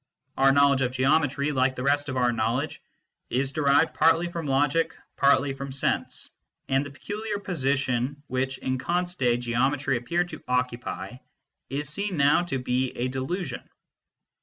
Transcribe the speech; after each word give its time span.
Our 0.35 0.51
knowledge 0.51 0.81
of 0.81 0.91
geometry, 0.93 1.51
like 1.51 1.75
the 1.75 1.83
rest 1.83 2.09
of 2.09 2.17
our 2.17 2.31
knowledge, 2.31 2.81
is 3.29 3.51
derived 3.51 3.93
partly 3.93 4.27
from 4.29 4.47
logic, 4.47 4.95
partly 5.15 5.53
from 5.53 5.71
sense, 5.71 6.31
and 6.67 6.83
the 6.83 6.89
peculiar 6.89 7.37
position 7.37 8.23
which 8.25 8.57
in 8.57 8.79
Kant 8.79 9.09
s 9.09 9.13
day 9.13 9.37
geometry 9.37 9.97
appeared 9.97 10.29
to 10.29 10.43
occupy 10.47 11.17
is 11.69 11.87
seen 11.87 12.17
now 12.17 12.41
to 12.45 12.57
be 12.57 12.89
a 12.97 13.09
delusion. 13.09 13.61